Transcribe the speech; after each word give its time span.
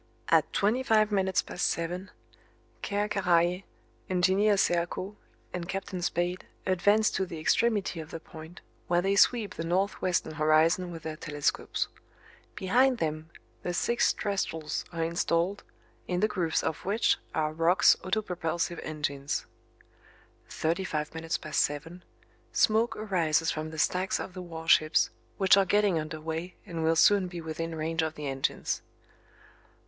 At 0.29 0.51
twenty 0.51 0.81
five 0.81 1.11
minutes 1.11 1.43
past 1.43 1.67
seven: 1.67 2.09
Ker 2.81 3.07
Karraje, 3.07 3.65
Engineer 4.09 4.57
Serko 4.57 5.15
and 5.53 5.69
Captain 5.69 6.01
Spade 6.01 6.47
advance 6.65 7.11
to 7.11 7.23
the 7.23 7.37
extremity 7.39 7.99
of 7.99 8.09
the 8.09 8.19
point, 8.19 8.61
where 8.87 9.03
they 9.03 9.15
sweep 9.15 9.53
the 9.53 9.63
north 9.63 10.01
western 10.01 10.33
horizon 10.33 10.89
with 10.89 11.03
their 11.03 11.17
telescopes. 11.17 11.87
Behind 12.55 12.97
them 12.97 13.29
the 13.61 13.75
six 13.75 14.11
trestles 14.11 14.85
are 14.91 15.03
installed, 15.03 15.63
in 16.07 16.19
the 16.19 16.27
grooves 16.27 16.63
of 16.63 16.83
which 16.83 17.17
are 17.35 17.53
Roch's 17.53 17.95
autopropulsive 17.97 18.79
engines. 18.81 19.45
Thirty 20.49 20.83
five 20.83 21.13
minutes 21.13 21.37
past 21.37 21.59
seven: 21.59 22.03
Smoke 22.51 22.95
arises 22.97 23.51
from 23.51 23.69
the 23.69 23.77
stacks 23.77 24.19
of 24.19 24.33
the 24.33 24.41
warships, 24.41 25.11
which 25.37 25.55
are 25.55 25.63
getting 25.63 25.99
under 25.99 26.19
way 26.19 26.55
and 26.65 26.83
will 26.83 26.95
soon 26.95 27.27
be 27.27 27.39
within 27.39 27.75
range 27.75 28.01
of 28.01 28.15
the 28.15 28.25
engines. 28.25 28.81